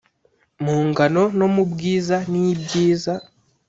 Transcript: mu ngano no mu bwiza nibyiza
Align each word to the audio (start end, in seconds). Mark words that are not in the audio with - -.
mu 0.63 0.77
ngano 0.87 1.23
no 1.39 1.47
mu 1.53 1.63
bwiza 1.71 2.17
nibyiza 2.31 3.13